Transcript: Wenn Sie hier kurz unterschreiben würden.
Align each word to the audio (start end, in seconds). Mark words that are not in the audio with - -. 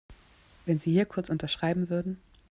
Wenn 0.65 0.79
Sie 0.79 0.89
hier 0.93 1.05
kurz 1.05 1.29
unterschreiben 1.29 1.91
würden. 1.91 2.19